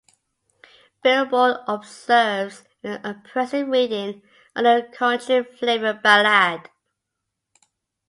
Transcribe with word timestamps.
"Billboard" 1.03 1.57
observes 1.67 2.63
an 2.83 3.05
"expressive 3.05 3.67
reading" 3.67 4.23
on 4.55 4.63
the 4.63 4.87
"country-flavored 4.91 6.01
ballad. 6.01 6.67